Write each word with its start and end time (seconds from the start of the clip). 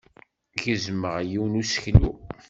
Gezmeɣ 0.63 1.15
yiwen 1.29 1.53
n 1.57 1.59
useklu. 1.61 2.11